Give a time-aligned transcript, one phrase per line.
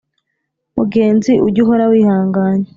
[0.77, 2.67] Mugenzi ujy’ uhora wihanganye